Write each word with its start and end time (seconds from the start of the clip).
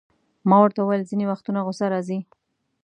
ما 0.49 0.57
ورته 0.61 0.79
وویل: 0.81 1.07
ځیني 1.09 1.25
وختونه 1.27 1.59
غصه 1.65 1.85
راځي. 1.93 2.19